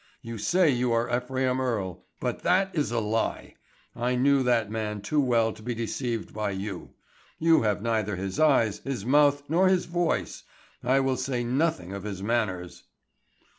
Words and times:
You 0.23 0.39
say 0.39 0.71
you 0.71 0.91
are 0.93 1.15
Ephraim 1.15 1.61
Earle, 1.61 2.03
but 2.19 2.39
that 2.41 2.71
is 2.73 2.91
a 2.91 2.99
lie. 2.99 3.53
I 3.95 4.15
knew 4.15 4.41
that 4.41 4.71
man 4.71 5.01
too 5.01 5.21
well 5.21 5.53
to 5.53 5.61
be 5.61 5.75
deceived 5.75 6.33
by 6.33 6.49
you. 6.49 6.95
You 7.37 7.61
have 7.61 7.83
neither 7.83 8.15
his 8.15 8.39
eyes, 8.39 8.79
his 8.79 9.05
mouth, 9.05 9.43
nor 9.47 9.67
his 9.67 9.85
voice, 9.85 10.41
I 10.83 11.01
will 11.01 11.17
say 11.17 11.43
nothing 11.43 11.93
of 11.93 12.01
his 12.01 12.23
manners." 12.23 12.81